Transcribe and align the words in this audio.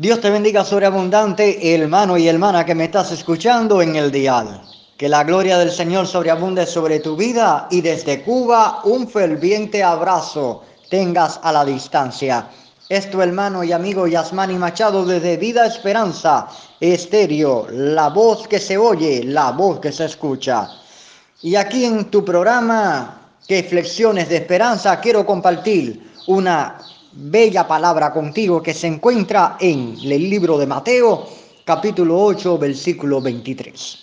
Dios 0.00 0.20
te 0.20 0.30
bendiga 0.30 0.64
sobreabundante, 0.64 1.74
hermano 1.74 2.16
y 2.16 2.28
hermana 2.28 2.64
que 2.64 2.76
me 2.76 2.84
estás 2.84 3.10
escuchando 3.10 3.82
en 3.82 3.96
el 3.96 4.12
dial. 4.12 4.62
Que 4.96 5.08
la 5.08 5.24
gloria 5.24 5.58
del 5.58 5.72
Señor 5.72 6.06
sobreabunde 6.06 6.66
sobre 6.66 7.00
tu 7.00 7.16
vida 7.16 7.66
y 7.68 7.80
desde 7.80 8.22
Cuba 8.22 8.82
un 8.84 9.08
ferviente 9.08 9.82
abrazo 9.82 10.62
tengas 10.88 11.40
a 11.42 11.50
la 11.50 11.64
distancia. 11.64 12.48
Es 12.88 13.10
tu 13.10 13.20
hermano 13.20 13.64
y 13.64 13.72
amigo 13.72 14.06
Yasmani 14.06 14.54
Machado 14.54 15.04
desde 15.04 15.36
Vida 15.36 15.66
Esperanza 15.66 16.46
Estéreo, 16.78 17.66
la 17.68 18.08
voz 18.10 18.46
que 18.46 18.60
se 18.60 18.78
oye, 18.78 19.24
la 19.24 19.50
voz 19.50 19.80
que 19.80 19.90
se 19.90 20.04
escucha. 20.04 20.68
Y 21.42 21.56
aquí 21.56 21.84
en 21.84 22.04
tu 22.04 22.24
programa, 22.24 23.32
que 23.48 23.64
flexiones 23.64 24.28
de 24.28 24.36
esperanza, 24.36 25.00
quiero 25.00 25.26
compartir 25.26 26.08
una 26.28 26.78
bella 27.12 27.66
palabra 27.66 28.12
contigo 28.12 28.62
que 28.62 28.74
se 28.74 28.86
encuentra 28.86 29.56
en 29.60 29.96
el 30.02 30.30
libro 30.30 30.58
de 30.58 30.66
Mateo, 30.66 31.26
capítulo 31.64 32.22
8, 32.22 32.58
versículo 32.58 33.20
23. 33.20 33.98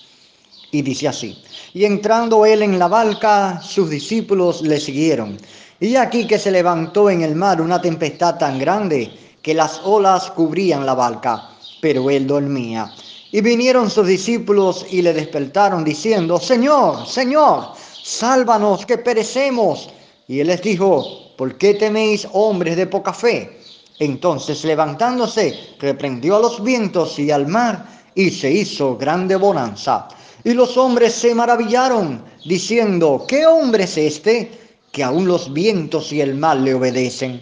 Y 0.72 0.82
dice 0.82 1.08
así, 1.08 1.38
y 1.74 1.86
entrando 1.86 2.46
él 2.46 2.64
en 2.64 2.80
la 2.80 2.88
barca, 2.88 3.62
sus 3.62 3.90
discípulos 3.90 4.62
le 4.62 4.80
siguieron. 4.80 5.38
Y 5.80 5.96
aquí 5.96 6.26
que 6.26 6.40
se 6.40 6.52
levantó 6.52 7.10
en 7.10 7.22
el 7.22 7.36
mar 7.36 7.62
una 7.62 7.82
tempestad 7.82 8.38
tan 8.38 8.58
grande 8.58 9.12
que 9.42 9.54
las 9.54 9.82
olas 9.84 10.32
cubrían 10.32 10.86
la 10.86 10.96
barca, 10.96 11.50
pero 11.82 12.10
él 12.10 12.28
dormía. 12.28 12.92
Y 13.32 13.42
vinieron 13.42 13.90
sus 13.90 14.08
discípulos 14.08 14.86
y 14.90 15.02
le 15.02 15.14
despertaron 15.14 15.84
diciendo, 15.84 16.40
Señor, 16.40 17.06
Señor, 17.06 17.74
sálvanos 18.04 18.86
que 18.86 18.98
perecemos. 18.98 19.90
Y 20.28 20.40
él 20.40 20.48
les 20.48 20.62
dijo, 20.62 21.25
¿por 21.38 21.58
qué 21.58 21.74
teméis 21.74 22.28
hombres 22.34 22.78
de 22.78 22.88
poca 22.88 23.14
fe? 23.14 23.60
Entonces 24.00 24.64
levantándose, 24.64 25.58
reprendió 25.80 26.36
a 26.36 26.42
los 26.42 26.64
vientos 26.64 27.18
y 27.20 27.32
al 27.32 27.48
mar, 27.48 27.86
y 28.16 28.30
se 28.32 28.52
hizo 28.52 28.98
grande 28.98 29.36
bonanza. 29.36 30.08
Y 30.44 30.54
los 30.54 30.78
hombres 30.78 31.14
se 31.14 31.36
maravillaron, 31.36 32.24
diciendo, 32.46 33.26
¿qué 33.28 33.46
hombre 33.46 33.84
es 33.84 33.98
este 33.98 34.52
que 34.92 35.04
aún 35.04 35.28
los 35.28 35.52
vientos 35.52 36.14
y 36.14 36.22
el 36.22 36.36
mar 36.36 36.58
le 36.58 36.74
obedecen? 36.74 37.42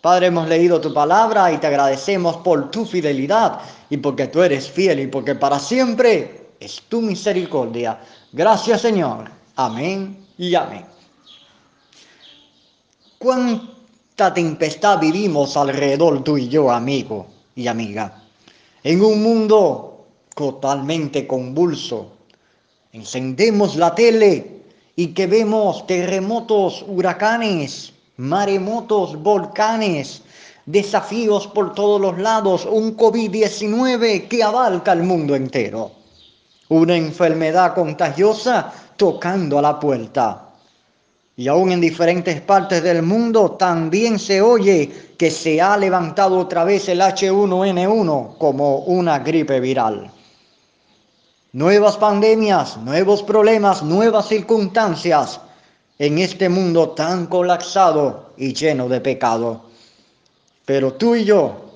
Padre, 0.00 0.28
hemos 0.28 0.48
leído 0.48 0.80
tu 0.80 0.94
palabra 0.94 1.52
y 1.52 1.58
te 1.58 1.66
agradecemos 1.66 2.36
por 2.38 2.70
tu 2.70 2.84
fidelidad 2.86 3.60
y 3.90 3.96
porque 3.96 4.28
tú 4.28 4.42
eres 4.42 4.70
fiel 4.70 5.00
y 5.00 5.06
porque 5.08 5.34
para 5.34 5.58
siempre 5.58 6.52
es 6.60 6.82
tu 6.88 7.02
misericordia. 7.02 8.00
Gracias 8.32 8.82
Señor. 8.82 9.30
Amén 9.56 10.24
y 10.38 10.54
amén. 10.54 10.97
¿Cuánta 13.18 14.32
tempestad 14.32 15.00
vivimos 15.00 15.56
alrededor 15.56 16.22
tú 16.22 16.38
y 16.38 16.48
yo, 16.48 16.70
amigo 16.70 17.26
y 17.56 17.66
amiga? 17.66 18.22
En 18.84 19.02
un 19.02 19.20
mundo 19.20 20.06
totalmente 20.36 21.26
convulso. 21.26 22.12
Encendemos 22.92 23.74
la 23.74 23.92
tele 23.92 24.62
y 24.94 25.08
que 25.08 25.26
vemos 25.26 25.84
terremotos, 25.88 26.84
huracanes, 26.86 27.92
maremotos, 28.18 29.20
volcanes, 29.20 30.22
desafíos 30.64 31.48
por 31.48 31.74
todos 31.74 32.00
los 32.00 32.18
lados, 32.18 32.68
un 32.70 32.96
COVID-19 32.96 34.28
que 34.28 34.44
abarca 34.44 34.92
el 34.92 35.02
mundo 35.02 35.34
entero, 35.34 35.90
una 36.68 36.96
enfermedad 36.96 37.74
contagiosa 37.74 38.72
tocando 38.96 39.58
a 39.58 39.62
la 39.62 39.80
puerta 39.80 40.47
y 41.38 41.46
aún 41.46 41.70
en 41.70 41.80
diferentes 41.80 42.40
partes 42.40 42.82
del 42.82 43.00
mundo 43.00 43.52
también 43.52 44.18
se 44.18 44.42
oye 44.42 45.12
que 45.16 45.30
se 45.30 45.60
ha 45.62 45.76
levantado 45.76 46.36
otra 46.36 46.64
vez 46.64 46.88
el 46.88 47.00
H1N1 47.00 48.38
como 48.38 48.78
una 48.78 49.20
gripe 49.20 49.60
viral. 49.60 50.10
Nuevas 51.52 51.96
pandemias, 51.96 52.76
nuevos 52.78 53.22
problemas, 53.22 53.84
nuevas 53.84 54.26
circunstancias 54.26 55.40
en 56.00 56.18
este 56.18 56.48
mundo 56.48 56.90
tan 56.90 57.26
colapsado 57.28 58.32
y 58.36 58.52
lleno 58.52 58.88
de 58.88 59.00
pecado. 59.00 59.62
Pero 60.64 60.94
tú 60.94 61.14
y 61.14 61.24
yo 61.24 61.70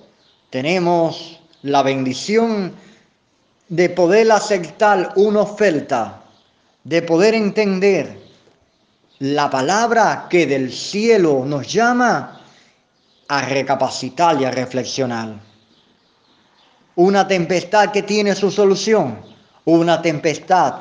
tenemos 0.50 1.38
la 1.62 1.84
bendición 1.84 2.72
de 3.68 3.88
poder 3.90 4.32
aceptar 4.32 5.12
una 5.14 5.42
oferta, 5.42 6.20
de 6.82 7.00
poder 7.02 7.34
entender 7.34 8.21
la 9.22 9.48
palabra 9.48 10.26
que 10.28 10.48
del 10.48 10.72
cielo 10.72 11.44
nos 11.46 11.72
llama 11.72 12.40
a 13.28 13.42
recapacitar 13.42 14.40
y 14.40 14.44
a 14.44 14.50
reflexionar. 14.50 15.38
Una 16.96 17.28
tempestad 17.28 17.92
que 17.92 18.02
tiene 18.02 18.34
su 18.34 18.50
solución, 18.50 19.20
una 19.64 20.02
tempestad 20.02 20.74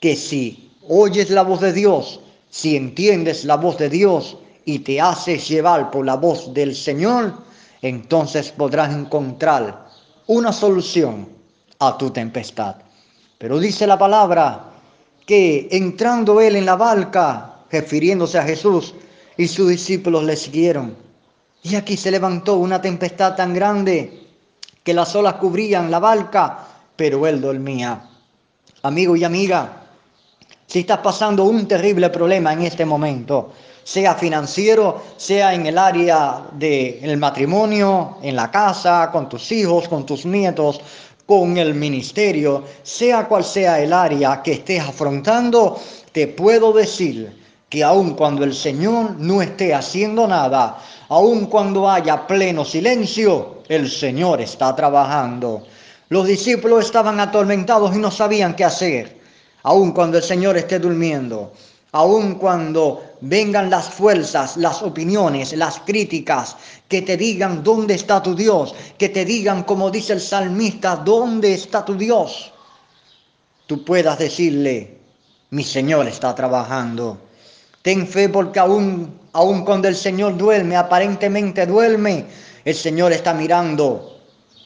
que 0.00 0.16
si 0.16 0.72
oyes 0.88 1.30
la 1.30 1.42
voz 1.42 1.60
de 1.60 1.72
Dios, 1.72 2.18
si 2.50 2.74
entiendes 2.74 3.44
la 3.44 3.54
voz 3.54 3.78
de 3.78 3.88
Dios 3.88 4.36
y 4.64 4.80
te 4.80 5.00
haces 5.00 5.46
llevar 5.46 5.92
por 5.92 6.04
la 6.04 6.16
voz 6.16 6.52
del 6.52 6.74
Señor, 6.74 7.34
entonces 7.82 8.50
podrás 8.50 8.92
encontrar 8.92 9.86
una 10.26 10.52
solución 10.52 11.28
a 11.78 11.96
tu 11.96 12.10
tempestad. 12.10 12.74
Pero 13.38 13.60
dice 13.60 13.86
la 13.86 13.96
palabra 13.96 14.72
que 15.24 15.68
entrando 15.70 16.40
él 16.40 16.56
en 16.56 16.66
la 16.66 16.74
barca, 16.74 17.52
refiriéndose 17.70 18.38
a 18.38 18.42
Jesús, 18.42 18.94
y 19.36 19.48
sus 19.48 19.68
discípulos 19.68 20.24
le 20.24 20.36
siguieron. 20.36 20.96
Y 21.62 21.74
aquí 21.74 21.96
se 21.96 22.10
levantó 22.10 22.54
una 22.56 22.80
tempestad 22.80 23.34
tan 23.34 23.52
grande 23.52 24.26
que 24.82 24.94
las 24.94 25.14
olas 25.14 25.34
cubrían 25.34 25.90
la 25.90 25.98
barca, 25.98 26.66
pero 26.94 27.26
él 27.26 27.40
dormía. 27.40 28.08
Amigo 28.82 29.16
y 29.16 29.24
amiga, 29.24 29.82
si 30.66 30.80
estás 30.80 30.98
pasando 30.98 31.44
un 31.44 31.66
terrible 31.66 32.08
problema 32.10 32.52
en 32.52 32.62
este 32.62 32.84
momento, 32.84 33.52
sea 33.82 34.14
financiero, 34.14 35.02
sea 35.16 35.54
en 35.54 35.66
el 35.66 35.78
área 35.78 36.42
del 36.52 37.16
matrimonio, 37.18 38.18
en 38.22 38.36
la 38.36 38.50
casa, 38.50 39.10
con 39.12 39.28
tus 39.28 39.50
hijos, 39.52 39.88
con 39.88 40.06
tus 40.06 40.24
nietos, 40.24 40.80
con 41.24 41.56
el 41.56 41.74
ministerio, 41.74 42.64
sea 42.82 43.26
cual 43.26 43.44
sea 43.44 43.80
el 43.80 43.92
área 43.92 44.42
que 44.42 44.52
estés 44.52 44.80
afrontando, 44.80 45.80
te 46.12 46.28
puedo 46.28 46.72
decir 46.72 47.45
que 47.76 47.84
aun 47.84 48.14
cuando 48.14 48.42
el 48.42 48.54
Señor 48.54 49.16
no 49.18 49.42
esté 49.42 49.74
haciendo 49.74 50.26
nada, 50.26 50.78
aun 51.10 51.44
cuando 51.44 51.86
haya 51.86 52.26
pleno 52.26 52.64
silencio, 52.64 53.58
el 53.68 53.90
Señor 53.90 54.40
está 54.40 54.74
trabajando. 54.74 55.62
Los 56.08 56.26
discípulos 56.26 56.86
estaban 56.86 57.20
atormentados 57.20 57.94
y 57.94 57.98
no 57.98 58.10
sabían 58.10 58.56
qué 58.56 58.64
hacer, 58.64 59.20
aun 59.62 59.92
cuando 59.92 60.16
el 60.16 60.22
Señor 60.22 60.56
esté 60.56 60.78
durmiendo, 60.78 61.52
aun 61.92 62.36
cuando 62.36 63.02
vengan 63.20 63.68
las 63.68 63.90
fuerzas, 63.90 64.56
las 64.56 64.82
opiniones, 64.82 65.52
las 65.52 65.78
críticas, 65.80 66.56
que 66.88 67.02
te 67.02 67.18
digan 67.18 67.62
dónde 67.62 67.92
está 67.92 68.22
tu 68.22 68.34
Dios, 68.34 68.74
que 68.96 69.10
te 69.10 69.26
digan, 69.26 69.64
como 69.64 69.90
dice 69.90 70.14
el 70.14 70.22
salmista, 70.22 70.96
dónde 70.96 71.52
está 71.52 71.84
tu 71.84 71.94
Dios. 71.94 72.54
Tú 73.66 73.84
puedas 73.84 74.18
decirle, 74.18 74.96
mi 75.50 75.62
Señor 75.62 76.08
está 76.08 76.34
trabajando. 76.34 77.25
Ten 77.86 78.04
fe 78.04 78.28
porque 78.28 78.58
aún, 78.58 79.14
aún 79.32 79.64
cuando 79.64 79.86
el 79.86 79.94
Señor 79.94 80.36
duerme, 80.36 80.74
aparentemente 80.74 81.66
duerme, 81.66 82.26
el 82.64 82.74
Señor 82.74 83.12
está 83.12 83.32
mirando 83.32 84.18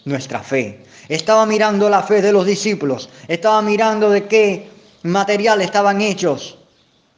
nuestra 0.06 0.40
fe. 0.40 0.82
Estaba 1.06 1.44
mirando 1.44 1.90
la 1.90 2.02
fe 2.02 2.22
de 2.22 2.32
los 2.32 2.46
discípulos, 2.46 3.10
estaba 3.28 3.60
mirando 3.60 4.08
de 4.08 4.26
qué 4.26 4.70
material 5.02 5.60
estaban 5.60 6.00
hechos, 6.00 6.56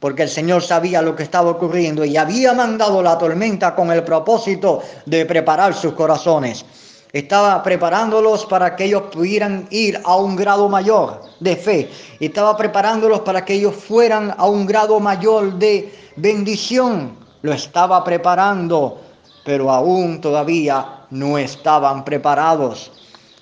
porque 0.01 0.23
el 0.23 0.29
Señor 0.29 0.61
sabía 0.61 1.01
lo 1.01 1.15
que 1.15 1.23
estaba 1.23 1.51
ocurriendo 1.51 2.03
y 2.03 2.17
había 2.17 2.51
mandado 2.51 3.01
la 3.01 3.17
tormenta 3.17 3.73
con 3.73 3.89
el 3.89 4.03
propósito 4.03 4.83
de 5.05 5.25
preparar 5.25 5.73
sus 5.73 5.93
corazones. 5.93 6.65
Estaba 7.13 7.61
preparándolos 7.61 8.43
para 8.47 8.75
que 8.75 8.85
ellos 8.85 9.03
pudieran 9.11 9.67
ir 9.69 10.01
a 10.03 10.15
un 10.15 10.35
grado 10.35 10.67
mayor 10.67 11.21
de 11.39 11.55
fe. 11.55 11.91
Estaba 12.19 12.57
preparándolos 12.57 13.19
para 13.19 13.45
que 13.45 13.53
ellos 13.53 13.75
fueran 13.75 14.33
a 14.35 14.47
un 14.47 14.65
grado 14.65 14.99
mayor 14.99 15.53
de 15.59 15.93
bendición. 16.15 17.15
Lo 17.43 17.53
estaba 17.53 18.03
preparando, 18.03 18.99
pero 19.45 19.69
aún 19.69 20.21
todavía 20.21 21.05
no 21.11 21.37
estaban 21.37 22.03
preparados. 22.03 22.91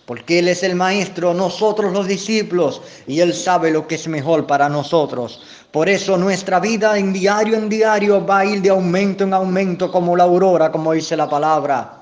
Porque 0.06 0.40
Él 0.40 0.50
es 0.50 0.64
el 0.64 0.76
Maestro, 0.76 1.34
nosotros 1.34 1.94
los 1.94 2.08
discípulos, 2.08 2.82
y 3.08 3.22
Él 3.22 3.34
sabe 3.34 3.72
lo 3.72 3.88
que 3.88 3.96
es 3.96 4.06
mejor 4.10 4.48
para 4.48 4.68
nosotros. 4.68 5.42
Por 5.72 5.88
eso 5.88 6.18
nuestra 6.18 6.60
vida 6.60 6.98
en 6.98 7.14
diario 7.14 7.56
en 7.56 7.70
diario 7.70 8.26
va 8.26 8.40
a 8.40 8.46
ir 8.46 8.62
de 8.62 8.70
aumento 8.70 9.24
en 9.24 9.34
aumento 9.34 9.90
como 9.90 10.18
la 10.18 10.26
aurora, 10.26 10.74
como 10.74 10.92
dice 10.92 11.16
la 11.16 11.30
palabra 11.30 12.01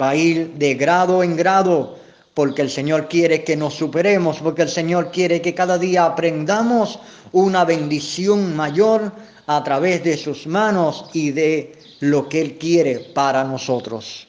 va 0.00 0.10
a 0.10 0.16
ir 0.16 0.54
de 0.54 0.74
grado 0.74 1.22
en 1.22 1.36
grado, 1.36 1.96
porque 2.34 2.62
el 2.62 2.70
Señor 2.70 3.08
quiere 3.08 3.44
que 3.44 3.56
nos 3.56 3.74
superemos, 3.74 4.38
porque 4.38 4.62
el 4.62 4.68
Señor 4.68 5.10
quiere 5.12 5.40
que 5.40 5.54
cada 5.54 5.78
día 5.78 6.04
aprendamos 6.04 6.98
una 7.32 7.64
bendición 7.64 8.56
mayor 8.56 9.12
a 9.46 9.62
través 9.62 10.02
de 10.02 10.16
sus 10.16 10.46
manos 10.46 11.06
y 11.12 11.30
de 11.30 11.78
lo 12.00 12.28
que 12.28 12.40
Él 12.40 12.58
quiere 12.58 12.98
para 13.14 13.44
nosotros. 13.44 14.26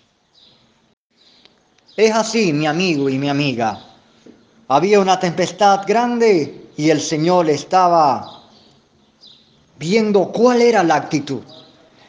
Es 1.98 2.12
así, 2.12 2.54
mi 2.54 2.68
amigo 2.68 3.10
y 3.10 3.18
mi 3.18 3.30
amiga. 3.30 3.80
Había 4.68 5.00
una 5.00 5.20
tempestad 5.20 5.82
grande 5.88 6.70
y 6.76 6.90
el 6.90 7.00
Señor 7.00 7.50
estaba 7.50 8.44
viendo 9.80 10.32
cuál 10.32 10.62
era 10.62 10.84
la 10.84 10.96
actitud. 10.96 11.42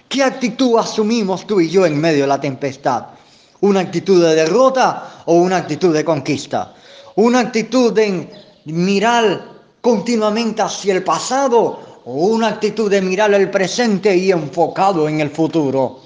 ¿Qué 0.08 0.22
actitud 0.22 0.78
asumimos 0.78 1.46
tú 1.46 1.60
y 1.60 1.68
yo 1.68 1.86
en 1.86 2.00
medio 2.00 2.22
de 2.22 2.28
la 2.28 2.40
tempestad? 2.40 3.15
¿Una 3.60 3.80
actitud 3.80 4.22
de 4.22 4.34
derrota 4.34 5.22
o 5.26 5.34
una 5.34 5.58
actitud 5.58 5.94
de 5.94 6.04
conquista? 6.04 6.74
¿Una 7.16 7.40
actitud 7.40 7.92
de 7.92 8.28
mirar 8.66 9.44
continuamente 9.80 10.62
hacia 10.62 10.94
el 10.94 11.02
pasado 11.02 12.00
o 12.04 12.12
una 12.12 12.48
actitud 12.48 12.90
de 12.90 13.00
mirar 13.00 13.32
el 13.32 13.50
presente 13.50 14.14
y 14.14 14.30
enfocado 14.30 15.08
en 15.08 15.20
el 15.20 15.30
futuro? 15.30 16.00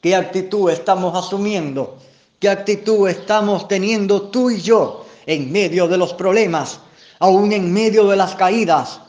¿Qué 0.00 0.16
actitud 0.16 0.70
estamos 0.70 1.14
asumiendo? 1.14 1.98
¿Qué 2.38 2.48
actitud 2.48 3.08
estamos 3.08 3.68
teniendo 3.68 4.22
tú 4.22 4.50
y 4.50 4.60
yo 4.60 5.04
en 5.26 5.52
medio 5.52 5.86
de 5.88 5.98
los 5.98 6.14
problemas, 6.14 6.80
aún 7.18 7.52
en 7.52 7.72
medio 7.72 8.08
de 8.08 8.16
las 8.16 8.34
caídas? 8.34 9.00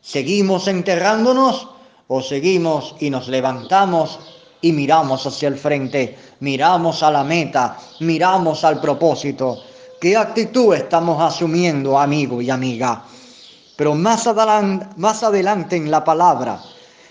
¿Seguimos 0.00 0.68
enterrándonos 0.68 1.68
o 2.08 2.20
seguimos 2.20 2.94
y 3.00 3.10
nos 3.10 3.28
levantamos 3.28 4.18
y 4.60 4.72
miramos 4.72 5.26
hacia 5.26 5.48
el 5.48 5.56
frente, 5.56 6.16
miramos 6.44 7.02
a 7.02 7.10
la 7.10 7.24
meta, 7.24 7.78
miramos 8.00 8.64
al 8.64 8.78
propósito? 8.78 9.58
¿Qué 9.98 10.14
actitud 10.14 10.74
estamos 10.74 11.20
asumiendo, 11.22 11.98
amigo 11.98 12.42
y 12.42 12.50
amiga? 12.50 13.02
Pero 13.76 13.94
más 13.94 14.26
adelante, 14.26 14.86
más 14.98 15.22
adelante 15.22 15.76
en 15.76 15.90
la 15.90 16.04
palabra, 16.04 16.60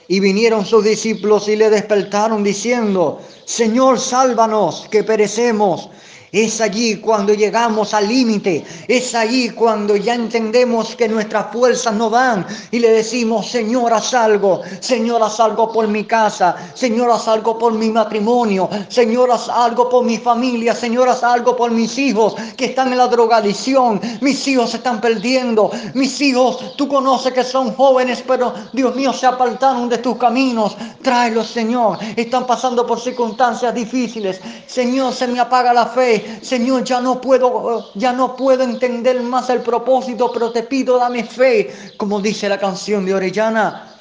y 0.08 0.20
vinieron 0.20 0.64
sus 0.64 0.84
discípulos 0.84 1.48
y 1.48 1.56
le 1.56 1.72
despertaron 1.72 2.44
diciendo, 2.44 3.20
Señor, 3.46 4.00
sálvanos, 4.00 4.88
que 4.92 5.04
perecemos. 5.04 5.90
Es 6.34 6.60
allí 6.62 6.96
cuando 6.96 7.36
llegamos 7.36 7.94
al 7.94 8.08
límite, 8.08 8.66
es 8.88 9.14
allí 9.14 9.52
cuando 9.52 9.96
ya 9.96 10.16
entendemos 10.16 10.96
que 10.96 11.08
nuestras 11.08 11.54
fuerzas 11.54 11.94
no 11.94 12.10
dan 12.10 12.44
y 12.72 12.80
le 12.80 12.90
decimos, 12.90 13.52
Señor, 13.52 13.94
haz 13.94 14.16
algo, 14.16 14.62
Señor, 14.80 15.22
haz 15.22 15.40
algo 15.40 15.72
por 15.72 15.88
mi 15.88 16.06
casa, 16.06 16.56
Señor, 16.74 17.12
haz 17.12 17.28
algo 17.28 17.60
por 17.60 17.74
mi 17.74 17.92
matrimonio, 17.92 18.68
Señor, 18.90 19.30
haz 19.30 19.48
algo 19.48 19.88
por 19.90 20.06
mi 20.06 20.18
familia, 20.18 20.74
Señor, 20.74 21.08
haz 21.08 21.24
algo 21.24 21.56
por 21.56 21.70
mis 21.70 22.00
hijos 22.00 22.34
que 22.58 22.66
están 22.66 22.92
en 22.92 22.98
la 22.98 23.08
drogadicción, 23.08 24.02
mis 24.22 24.48
hijos 24.48 24.72
se 24.72 24.78
están 24.78 25.00
perdiendo, 25.00 25.70
mis 25.94 26.20
hijos, 26.20 26.76
tú 26.78 26.88
conoces 26.88 27.32
que 27.32 27.44
son 27.44 27.76
jóvenes, 27.76 28.24
pero 28.26 28.56
Dios 28.74 28.96
mío, 28.96 29.14
se 29.14 29.28
apartaron 29.28 29.88
de 29.88 30.00
tus 30.00 30.18
caminos, 30.18 30.76
tráelos, 31.04 31.46
Señor, 31.46 32.00
están 32.16 32.48
pasando 32.48 32.88
por 32.88 33.00
circunstancias 33.00 33.72
difíciles, 33.76 34.42
Señor, 34.66 35.14
se 35.14 35.28
me 35.28 35.40
apaga 35.40 35.72
la 35.72 35.86
fe, 35.86 36.23
Señor, 36.42 36.84
ya 36.84 37.00
no 37.02 37.20
puedo, 37.20 37.92
ya 37.96 38.14
no 38.14 38.36
puedo 38.36 38.64
entender 38.64 39.22
más 39.22 39.50
el 39.50 39.62
propósito, 39.62 40.32
pero 40.34 40.52
te 40.52 40.64
pido, 40.64 40.98
dame 40.98 41.24
fe, 41.24 41.94
como 41.98 42.20
dice 42.20 42.50
la 42.50 42.60
canción 42.60 43.06
de 43.06 43.14
Orellana. 43.14 43.96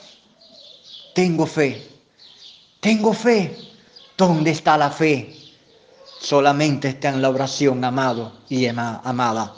Tengo 1.14 1.46
fe, 1.46 1.86
tengo 2.80 3.12
fe. 3.12 3.56
¿Dónde 4.16 4.50
está 4.50 4.76
la 4.76 4.90
fe? 4.90 5.34
Solamente 6.20 6.88
está 6.88 7.08
en 7.08 7.22
la 7.22 7.30
oración, 7.30 7.84
amado 7.84 8.32
y 8.48 8.66
amada. 8.66 9.54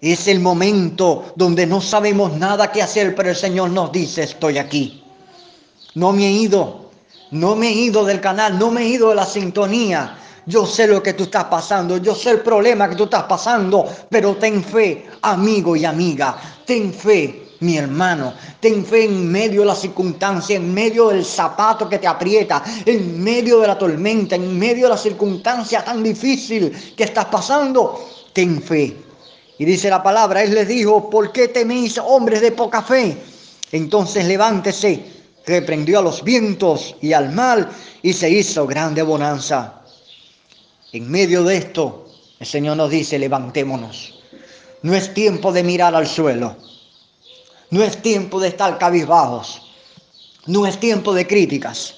Es 0.00 0.26
el 0.28 0.40
momento 0.40 1.32
donde 1.36 1.66
no 1.66 1.80
sabemos 1.80 2.32
nada 2.32 2.72
que 2.72 2.82
hacer, 2.82 3.14
pero 3.14 3.30
el 3.30 3.36
Señor 3.36 3.70
nos 3.70 3.92
dice, 3.92 4.24
estoy 4.24 4.58
aquí. 4.58 5.04
No 5.94 6.12
me 6.12 6.26
he 6.26 6.32
ido, 6.32 6.90
no 7.30 7.56
me 7.56 7.68
he 7.68 7.72
ido 7.72 8.04
del 8.04 8.20
canal, 8.20 8.58
no 8.58 8.70
me 8.70 8.82
he 8.82 8.88
ido 8.88 9.10
de 9.10 9.14
la 9.14 9.26
sintonía. 9.26 10.18
Yo 10.48 10.64
sé 10.64 10.86
lo 10.86 11.02
que 11.02 11.14
tú 11.14 11.24
estás 11.24 11.46
pasando, 11.46 11.96
yo 11.96 12.14
sé 12.14 12.30
el 12.30 12.40
problema 12.40 12.88
que 12.88 12.94
tú 12.94 13.04
estás 13.04 13.24
pasando, 13.24 13.84
pero 14.08 14.36
ten 14.36 14.62
fe, 14.62 15.06
amigo 15.22 15.74
y 15.74 15.84
amiga, 15.84 16.36
ten 16.64 16.94
fe, 16.94 17.48
mi 17.60 17.76
hermano, 17.76 18.32
ten 18.60 18.86
fe 18.86 19.06
en 19.06 19.28
medio 19.28 19.62
de 19.62 19.66
la 19.66 19.74
circunstancia, 19.74 20.54
en 20.54 20.72
medio 20.72 21.08
del 21.08 21.24
zapato 21.24 21.88
que 21.88 21.98
te 21.98 22.06
aprieta, 22.06 22.62
en 22.84 23.24
medio 23.24 23.58
de 23.58 23.66
la 23.66 23.76
tormenta, 23.76 24.36
en 24.36 24.56
medio 24.56 24.84
de 24.84 24.90
la 24.90 24.96
circunstancia 24.96 25.84
tan 25.84 26.00
difícil 26.04 26.70
que 26.96 27.02
estás 27.02 27.24
pasando, 27.24 28.06
ten 28.32 28.62
fe. 28.62 28.96
Y 29.58 29.64
dice 29.64 29.90
la 29.90 30.00
palabra, 30.00 30.44
él 30.44 30.54
les 30.54 30.68
dijo, 30.68 31.10
¿por 31.10 31.32
qué 31.32 31.48
teméis 31.48 31.98
hombres 31.98 32.40
de 32.40 32.52
poca 32.52 32.82
fe? 32.82 33.16
Entonces 33.72 34.24
levántese, 34.26 35.02
reprendió 35.44 35.98
a 35.98 36.02
los 36.02 36.22
vientos 36.22 36.94
y 37.00 37.14
al 37.14 37.32
mal 37.32 37.68
y 38.00 38.12
se 38.12 38.30
hizo 38.30 38.64
grande 38.64 39.02
bonanza. 39.02 39.82
En 40.92 41.10
medio 41.10 41.42
de 41.42 41.56
esto, 41.56 42.06
el 42.38 42.46
Señor 42.46 42.76
nos 42.76 42.90
dice, 42.90 43.18
levantémonos. 43.18 44.14
No 44.82 44.94
es 44.94 45.12
tiempo 45.12 45.52
de 45.52 45.64
mirar 45.64 45.94
al 45.94 46.06
suelo. 46.06 46.56
No 47.70 47.82
es 47.82 48.00
tiempo 48.02 48.38
de 48.38 48.48
estar 48.48 48.78
cabizbajos. 48.78 49.62
No 50.46 50.66
es 50.66 50.78
tiempo 50.78 51.12
de 51.12 51.26
críticas. 51.26 51.96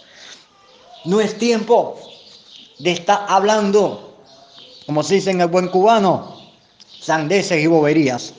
No 1.04 1.20
es 1.20 1.36
tiempo 1.36 2.00
de 2.78 2.92
estar 2.92 3.26
hablando, 3.28 4.16
como 4.86 5.02
se 5.02 5.16
dice 5.16 5.30
en 5.32 5.42
el 5.42 5.48
buen 5.48 5.68
cubano, 5.68 6.40
sandeces 7.00 7.62
y 7.62 7.66
boberías. 7.66 8.32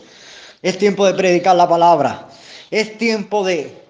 Es 0.64 0.78
tiempo 0.78 1.06
de 1.06 1.14
predicar 1.14 1.56
la 1.56 1.70
palabra. 1.70 2.28
Es 2.72 2.98
tiempo 2.98 3.46
de, 3.46 3.84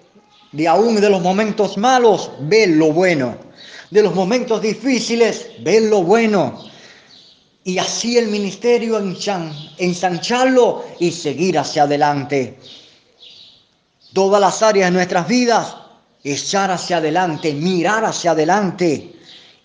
de 0.52 0.68
aún 0.68 1.00
de 1.00 1.08
los 1.08 1.22
momentos 1.22 1.78
malos, 1.78 2.30
ver 2.40 2.68
lo 2.68 2.92
bueno 2.92 3.49
de 3.90 4.02
los 4.02 4.14
momentos 4.14 4.62
difíciles, 4.62 5.50
ver 5.60 5.82
lo 5.82 6.02
bueno. 6.02 6.64
Y 7.64 7.78
así 7.78 8.16
el 8.16 8.28
ministerio 8.28 8.98
ensancharlo 9.78 10.84
y 10.98 11.12
seguir 11.12 11.58
hacia 11.58 11.82
adelante. 11.82 12.58
Todas 14.12 14.40
las 14.40 14.62
áreas 14.62 14.90
de 14.90 14.96
nuestras 14.96 15.28
vidas, 15.28 15.76
echar 16.24 16.70
hacia 16.70 16.96
adelante, 16.96 17.52
mirar 17.52 18.04
hacia 18.04 18.32
adelante 18.32 19.19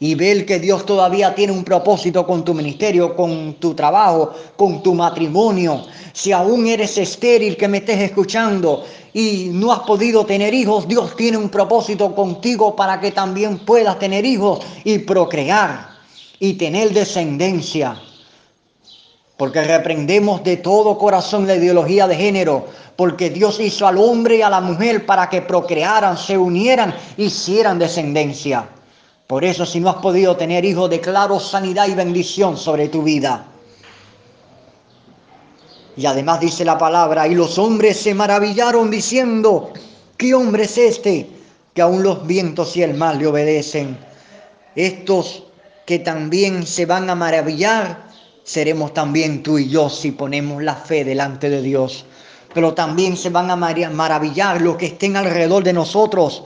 y 0.06 0.13
ver 0.13 0.46
que 0.46 0.60
Dios 0.60 0.86
todavía 0.86 1.34
tiene 1.34 1.52
un 1.52 1.63
propósito 1.63 2.28
con 2.28 2.46
tu 2.46 2.54
ministerio, 2.54 3.16
con 3.16 3.56
tu 3.56 3.74
trabajo, 3.74 4.34
con 4.56 4.84
tu 4.84 4.94
matrimonio. 4.94 5.84
Si 6.13 6.31
aún 6.31 6.68
eres 6.68 6.96
estéril 7.00 7.57
que 7.57 7.68
me 7.68 7.80
estés 7.80 8.02
escuchando 8.02 8.86
y 9.13 9.50
no 9.52 9.74
has 9.74 9.80
podido 9.80 10.24
tener 10.24 10.54
hijos, 10.54 10.88
Dios 10.88 11.16
tiene 11.16 11.38
un 11.38 11.50
propósito 11.50 12.13
contigo 12.13 12.75
para 12.75 13.00
que 13.00 13.13
también 13.13 13.57
puedas 13.66 13.98
tener 13.98 14.25
hijos 14.25 14.60
y 14.84 15.00
procrear 15.00 15.90
y 16.40 16.54
tener 16.54 16.94
descendencia. 16.94 18.00
Porque 19.38 19.64
reprendemos 19.64 20.44
de 20.44 20.57
todo 20.57 21.00
corazón 21.00 21.47
la 21.47 21.56
ideología 21.56 22.07
de 22.07 22.16
género, 22.16 22.68
porque 22.95 23.31
Dios 23.31 23.59
hizo 23.59 23.88
al 23.88 23.97
hombre 23.97 24.38
y 24.38 24.42
a 24.44 24.52
la 24.52 24.62
mujer 24.62 25.07
para 25.07 25.31
que 25.31 25.42
procrearan, 25.42 26.16
se 26.16 26.38
unieran, 26.38 26.94
hicieran 27.18 27.80
descendencia. 27.80 28.69
Por 29.28 29.44
eso 29.44 29.66
si 29.66 29.80
no 29.80 29.90
has 29.90 29.96
podido 29.98 30.38
tener 30.38 30.64
hijos, 30.66 30.90
declaro 30.90 31.40
sanidad 31.40 31.88
y 31.88 31.96
bendición 31.96 32.58
sobre 32.58 32.90
tu 32.90 33.02
vida. 33.02 33.48
Y 35.98 36.06
además 36.06 36.42
dice 36.42 36.64
la 36.64 36.78
palabra, 36.78 37.28
y 37.28 37.34
los 37.34 37.58
hombres 37.58 37.98
se 37.98 38.14
maravillaron 38.14 38.92
diciendo, 38.92 39.72
¿qué 40.18 40.34
hombre 40.34 40.66
es 40.66 40.78
este 40.78 41.30
que 41.74 41.82
aún 41.82 42.04
los 42.04 42.28
vientos 42.28 42.76
y 42.78 42.84
el 42.84 42.94
mar 42.94 43.16
le 43.16 43.28
obedecen? 43.28 43.98
Estos 44.76 45.44
que 45.86 46.00
también 46.00 46.68
se 46.68 46.86
van 46.86 47.10
a 47.10 47.16
maravillar, 47.16 48.10
seremos 48.44 48.94
también 48.94 49.42
tú 49.42 49.58
y 49.58 49.70
yo 49.70 49.90
si 49.90 50.12
ponemos 50.12 50.62
la 50.62 50.76
fe 50.76 51.04
delante 51.04 51.50
de 51.50 51.62
Dios. 51.62 52.06
Pero 52.54 52.74
también 52.74 53.18
se 53.18 53.30
van 53.30 53.50
a 53.50 53.56
maravillar 53.56 54.62
los 54.62 54.76
que 54.76 54.88
estén 54.88 55.16
alrededor 55.16 55.64
de 55.64 55.74
nosotros 55.74 56.44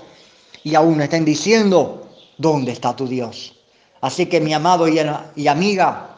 y 0.64 0.76
aún 0.76 1.02
estén 1.02 1.26
diciendo, 1.26 1.99
¿dónde 2.40 2.72
está 2.72 2.96
tu 2.96 3.08
Dios? 3.08 3.54
Así 4.02 4.26
que 4.26 4.40
mi 4.40 4.54
amado 4.54 4.88
y, 4.88 5.48
amiga, 5.48 6.16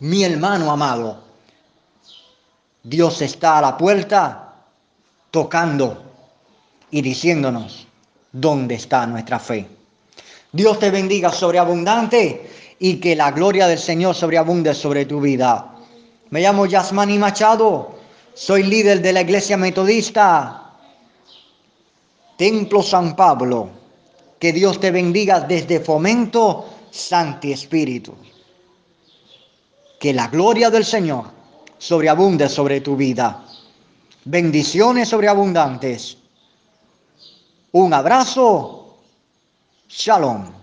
mi 0.00 0.24
hermano 0.24 0.70
amado, 0.70 1.22
Dios 2.82 3.22
está 3.22 3.58
a 3.58 3.62
la 3.62 3.76
puerta 3.78 4.54
tocando 5.30 6.02
y 6.90 7.00
diciéndonos 7.00 7.86
dónde 8.32 8.74
está 8.74 9.06
nuestra 9.06 9.38
fe. 9.38 9.68
Dios 10.52 10.78
te 10.78 10.90
bendiga 10.90 11.30
sobreabundante 11.30 12.50
y 12.78 12.96
que 12.96 13.14
la 13.14 13.30
gloria 13.30 13.68
del 13.68 13.78
Señor 13.78 14.14
sobreabunde 14.14 14.74
sobre 14.74 15.06
tu 15.06 15.20
vida. 15.20 15.74
Me 16.30 16.40
llamo 16.40 16.66
Yasmani 16.66 17.18
Machado, 17.18 17.98
soy 18.34 18.64
líder 18.64 19.00
de 19.00 19.12
la 19.12 19.20
iglesia 19.20 19.56
metodista 19.56 20.68
Templo 22.36 22.82
San 22.82 23.14
Pablo. 23.16 23.78
Que 24.38 24.52
Dios 24.52 24.78
te 24.78 24.90
bendiga 24.90 25.40
desde 25.40 25.80
Fomento 25.80 26.68
Santi 26.90 27.52
Espíritu. 27.52 28.14
Que 29.98 30.12
la 30.12 30.28
gloria 30.28 30.70
del 30.70 30.84
Señor 30.84 31.24
sobreabunde 31.78 32.48
sobre 32.48 32.80
tu 32.80 32.96
vida. 32.96 33.44
Bendiciones 34.24 35.08
sobreabundantes. 35.08 36.18
Un 37.72 37.92
abrazo. 37.92 38.96
Shalom. 39.88 40.57